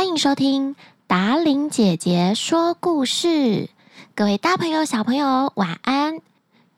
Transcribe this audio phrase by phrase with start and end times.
[0.00, 0.76] 欢迎收听
[1.06, 3.68] 达玲姐姐说故事。
[4.14, 6.22] 各位大朋友、小朋友，晚安。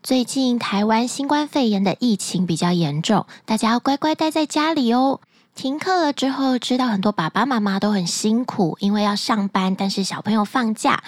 [0.02, 5.20] 最近台湾新冠肺炎的疫情比较严重，大家要乖乖待在家里哦。
[5.54, 11.04] 停课了之后，知道很多爸爸妈妈都很辛苦，因为要上班，但是小朋友放假。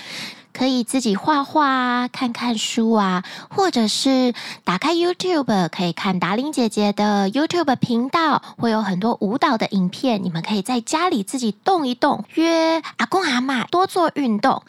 [0.57, 4.33] 可以自己画画啊，看看书啊，或者是
[4.63, 14.63] 打开 YouTube，可以看达玲姐姐的 YouTube 频道，会有很多舞蹈的影片，你们可以在家里自己动一动，约阿公阿嬷多做运动。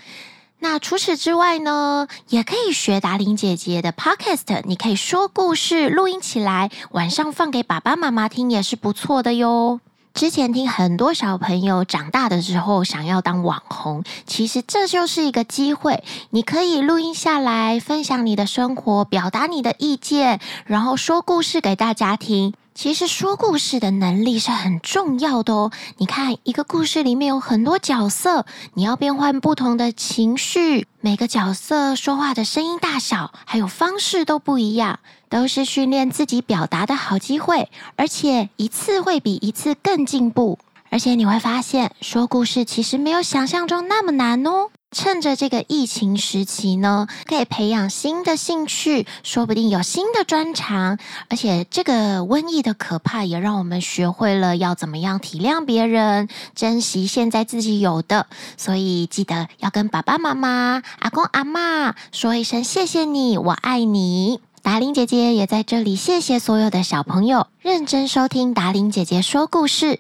[0.59, 9.79] 那除此之外呢，也可以学达玲姐姐的 Podcast，你可以说故事，录音起来，晚上放给爸爸妈妈听也是不错的哟。
[10.16, 22.54] 之前听很多小朋友长大的时候想要当网红，其实这就是一个机会，你可以录音下来，分享你的生活，表达你的意见，然后说故事给大家听。
[22.75, 25.71] 其实说故事的能力是很重要的哦。
[25.98, 40.60] 你看，一个故事里面有很多角色，你要变换不同的情绪，每个角色说话的声音大小还有方式都不一样，都是训练自己表达的好机会，而且一次会比一次更进步。
[40.89, 44.70] 而且你会发现，说故事其实没有想象中那么难哦。
[44.96, 50.98] 趁着这个疫情时期呢，可以培养新的兴趣，说不定有新的专长。
[51.29, 58.27] 而且这个瘟疫的可怕，也让我们学会了要怎么样体谅别人，珍惜现在自己有的。
[58.55, 64.40] 所以记得要跟爸爸妈妈、阿公阿嬷说一声谢谢你，我爱你。
[64.62, 70.00] 达玲姐姐也在这里谢谢所有的小朋友，认真收听达玲姐姐说故事。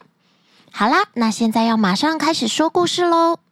[0.71, 3.44] 好啦，那现在要马上开始说故事喽。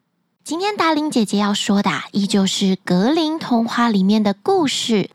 [0.44, 5.03] 今天达伶姐姐要说的，依旧是格林童话里面的故事《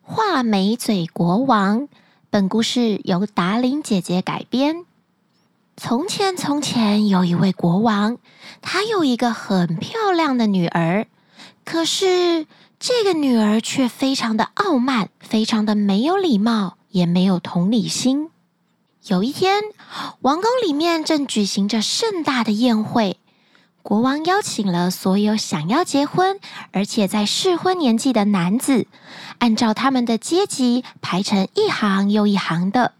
[0.00, 1.80] 画眉嘴国王》。
[2.30, 4.86] 本故事由达伶姐姐改编。
[5.76, 8.18] 从前，从前有一位国王，
[8.62, 11.08] 他有一个很漂亮的女儿，
[11.64, 12.46] 可是
[12.78, 18.30] 这个女儿却非常的傲慢，非常的没有礼貌，也没有同理心。
[19.08, 19.64] 有一天，
[20.20, 23.18] 王宫里面正举行着盛大的宴会。
[23.84, 26.40] 国王邀请了所有想要结婚，
[26.72, 28.86] 而且在适婚年纪的男子，
[29.40, 32.92] 按照他们的阶级排成一行又一行的。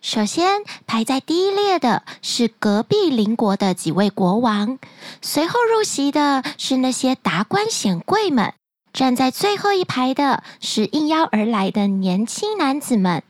[0.00, 4.78] 首先排在第一列的是隔壁邻国的几位国王，
[5.20, 8.54] 随后入席的是那些达官显贵们，
[8.92, 13.24] 站在最后一排的是应邀而来的年轻男子们。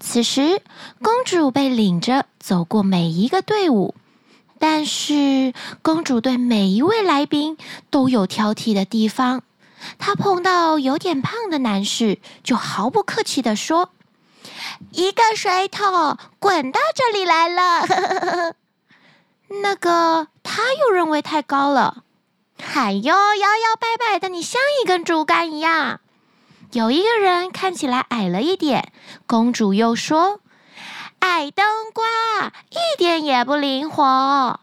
[0.00, 0.60] 此时，
[1.00, 3.94] 公主被领着走过每一个队伍。
[4.58, 5.52] 但是，
[5.82, 7.58] 公主对每一位来宾
[7.90, 9.42] 都有挑剔的地方。
[9.98, 13.90] 她碰到有点胖的男士，就毫不客气地说
[14.92, 18.54] ：“一个水桶，滚到这里来了。
[19.62, 22.02] ”那个，他又认为太高了。
[22.74, 26.00] 哎呦，摇摇摆摆的，你像一根竹竿一样。
[26.72, 28.92] 有一个人看起来矮了一点，
[29.26, 30.40] 公主又说。
[31.20, 34.60] 矮冬瓜一点也不灵活。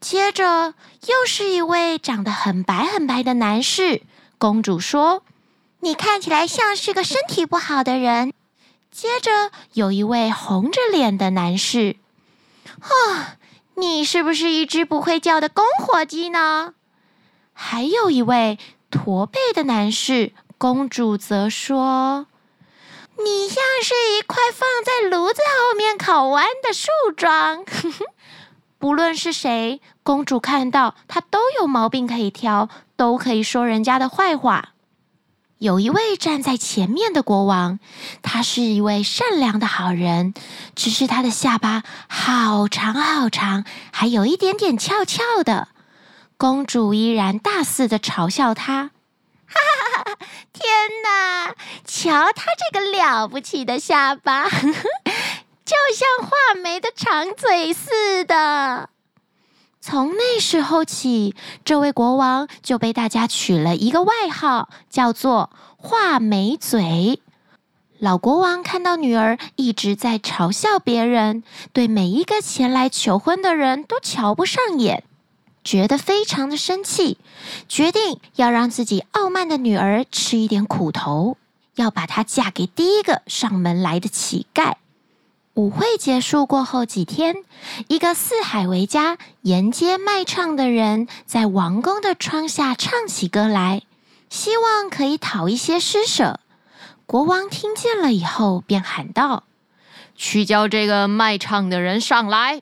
[0.00, 0.74] 接着
[1.06, 4.02] 又是一位长得很白很白的男士。
[4.38, 5.22] 公主说
[5.80, 8.32] ：“你看起来像是个身体不好的人。”
[8.90, 11.96] 接着有一位红着脸的男士。
[12.80, 13.36] “啊，
[13.74, 16.74] 你是不是一只不会叫的公火鸡呢？”
[17.52, 18.58] 还有一位
[18.90, 20.32] 驼背的男士。
[20.56, 22.26] 公主则说。
[23.24, 27.64] 你像是一块放在炉子后面烤完的树桩。
[28.78, 34.70] 不论是谁，公主看到他都有毛病可以挑，都可以说人家的坏话。
[35.58, 37.80] 有一位站在前面的国王，
[38.22, 40.32] 他是一位善良的好人，
[40.76, 45.68] 只是他的下巴好长好长，还有一点点翘翘的。
[46.36, 48.92] 公主依然大肆的嘲笑他。
[49.50, 50.26] 哈哈哈哈！
[52.00, 54.72] 瞧他这个了不起的下巴，呵呵，
[55.64, 58.88] 就像画眉的长嘴似的。
[59.80, 61.34] 从那时候起，
[61.64, 67.20] 这位国王就被大家取了一个外号，叫做“画眉嘴”。
[67.98, 75.02] 老国王看到女儿一直在嘲笑别人，对每一个前来求婚的人都瞧不上眼。
[75.64, 77.18] 觉得非常的生气，
[77.68, 81.36] 决定要让自己傲慢的女儿吃一点苦头，
[81.78, 84.74] 要把她嫁给第一个上门来的乞丐。
[85.54, 87.34] 舞会结束过后几天，
[87.88, 93.82] 一个四海为家、沿街卖唱的人在王宫的窗下唱起歌来，
[94.30, 96.38] 希望可以讨一些施舍。
[97.06, 99.44] 国王听见了以后，便喊道
[100.14, 102.60] ：“去叫这个卖唱的人上来。”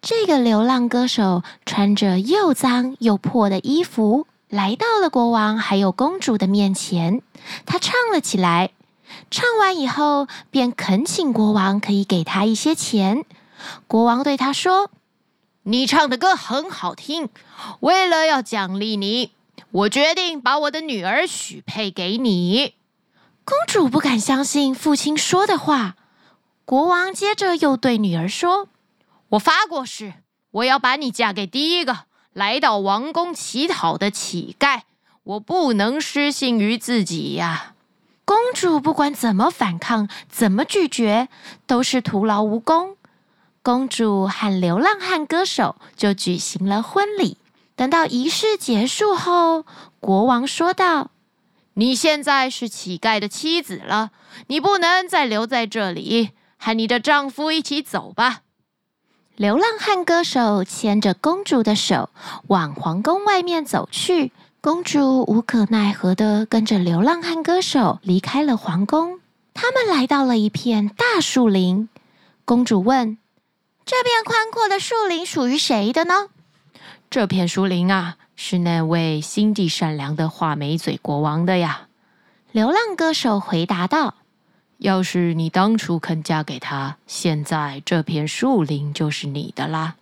[0.00, 7.22] 这个流浪歌手穿着又脏又破的衣服，来到了国王还有公主的面前。
[7.64, 8.72] 他唱了起来，
[9.30, 13.24] 唱完以后便恳请国王可以给他一些钱。
[13.86, 14.90] 国王对他说
[15.62, 17.28] ：“你唱的歌很好听，
[17.78, 19.30] 为了要奖励你，
[19.70, 22.74] 我决定把我的女儿许配给你。”
[23.44, 25.94] 公主不敢相信父亲说的话。
[26.64, 28.68] 国王接着又对女儿说
[29.30, 30.14] ：“我发过誓，
[30.50, 34.82] 我要把你嫁给第一个来到王宫乞讨的乞丐。
[35.22, 37.74] 我不能失信于自己呀！”
[38.24, 41.28] 公主不管怎么反抗，怎么拒绝，
[41.66, 42.96] 都是徒劳无功。
[43.62, 47.36] 公主和流浪汉歌手就举行了婚礼。
[47.76, 49.66] 等到仪式结束后，
[49.98, 51.10] 国王说道
[51.74, 54.12] ：“你现在是乞丐的妻子了，
[54.46, 56.30] 你不能再留在这里。”
[56.62, 58.42] 和你的丈夫一起走吧。
[59.40, 62.10] 流浪汉歌手牵着公主的手
[62.48, 69.18] 往皇宫外面走去，公主无可奈何的跟着流浪汉歌手离开了皇宫。
[69.54, 71.88] 他们来到了一片大树林，
[72.44, 73.16] 公主问
[73.86, 76.26] ：“这片宽阔的树林属于谁的呢
[77.08, 81.88] ？”“这片树林啊，是那位心地善良的画眉嘴国王的呀。”
[82.52, 84.16] 流浪歌手回答道。
[84.80, 89.96] 要是你当初肯嫁给他，现在这片树林就是你的啦。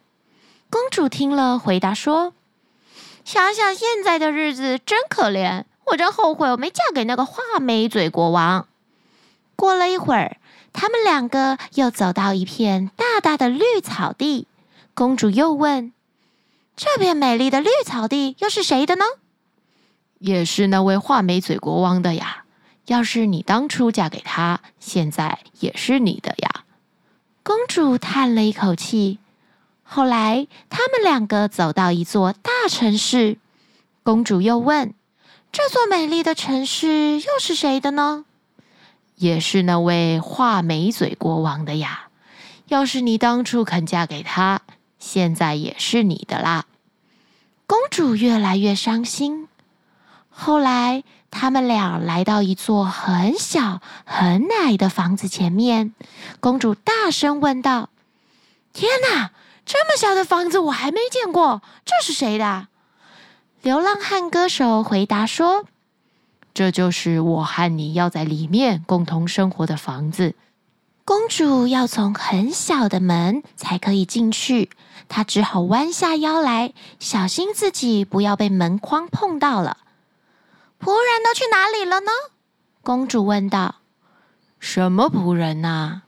[0.71, 2.33] 公主听了，回答说
[3.25, 8.69] ：“想想现在的日子真可怜，我真后悔我没嫁给那个画眉嘴国王。”
[9.57, 10.37] 过了一会儿，
[10.73, 14.47] 他们两个又走到一片大大的绿草地。
[14.95, 15.93] 公主又问
[16.77, 19.05] ：“这片美丽的绿草地又是谁的呢
[20.21, 22.45] ？”“也是那位画眉嘴国王的呀。”
[22.89, 26.65] 要是你当初嫁给他，现在也是你的呀。
[27.43, 29.19] 公主叹了一口气。
[29.83, 33.39] 后来，他们两个走到一座大城市。
[34.03, 34.95] 公主又问
[35.53, 38.25] ：“这座美丽的城市又是谁的呢？”
[39.17, 42.09] 也是那位画眉嘴国王的呀。
[42.69, 44.61] 要是你当初肯嫁给他，
[44.99, 46.67] 现在也是你的啦。
[47.67, 49.48] 公主越来越伤心。
[50.41, 51.03] 后来，
[51.33, 55.93] 他们俩来到一座很小很矮的房子前面，
[56.39, 57.89] 公主大声问道
[58.73, 59.33] ：“天哪，
[59.67, 62.69] 这么小的房子我还没见过，这是谁的？”
[63.63, 65.65] 流浪汉歌手回答说
[66.55, 70.37] ：“这就是我和你要在里面共同生活的房子。”
[71.05, 74.71] 公主要从很小的门才可以进去，
[75.09, 79.79] 她只好弯下腰来，小心自己不要被门框碰到了。
[80.81, 82.11] 仆人都去哪里了呢？
[82.83, 83.77] 公主问道。
[84.61, 86.03] 什么仆人呐？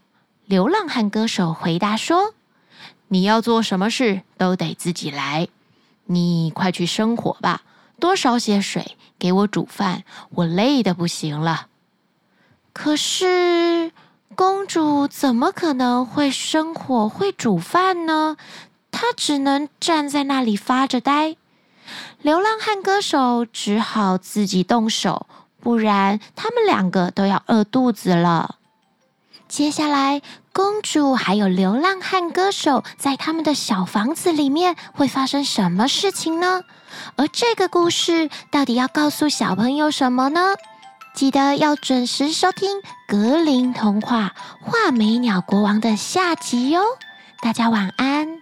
[0.47, 2.35] 流浪汉歌手回答说
[3.09, 5.49] ：“你要做什么事都得自己来。
[6.07, 7.63] 你快去生火吧，
[8.01, 11.69] 多烧些水给我煮饭，我累得不行了。”
[12.73, 13.93] 可是
[14.35, 18.37] 公主怎么可能会生火、会煮饭呢？
[18.91, 21.37] 她只能站在那里发着呆。
[22.23, 25.27] 流浪汉歌手只好自己动手，
[25.61, 28.57] 不然他们两个都要饿肚子了。
[29.49, 30.23] 接下来，
[30.53, 36.63] 公主还有流浪汉歌手在他们的小房子里面会发生什么事情呢？
[37.17, 40.55] 而这个故事到底要告诉小朋友什么呢？
[41.15, 42.79] 记得要准时收听
[43.09, 46.83] 《格林童话》画眉鸟国王的下集哟！
[47.43, 48.40] 大家晚安。